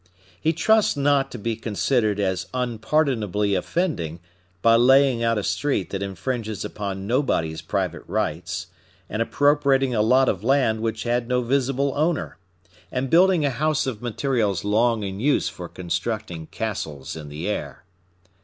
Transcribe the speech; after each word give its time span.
He 0.41 0.51
trusts 0.51 0.97
not 0.97 1.29
to 1.29 1.37
be 1.37 1.55
considered 1.55 2.19
as 2.19 2.47
unpardonably 2.55 3.53
offending 3.53 4.19
by 4.63 4.75
laying 4.75 5.23
out 5.23 5.37
a 5.37 5.43
street 5.43 5.91
that 5.91 6.01
infringes 6.01 6.65
upon 6.65 7.05
nobody's 7.05 7.61
private 7.61 8.01
rights, 8.07 8.65
and 9.11 9.21
appropriating 9.21 9.93
a 9.93 10.01
lot 10.01 10.27
of 10.27 10.43
land 10.43 10.81
which 10.81 11.03
had 11.03 11.27
no 11.27 11.43
visible 11.43 11.93
owner, 11.95 12.39
and 12.91 13.11
building 13.11 13.45
a 13.45 13.51
house 13.51 13.85
of 13.85 14.01
materials 14.01 14.63
long 14.63 15.03
in 15.03 15.19
use 15.19 15.49
for 15.49 15.69
constructing 15.69 16.47
castles 16.47 17.15
in 17.15 17.29
the 17.29 17.47
air. 17.47 17.83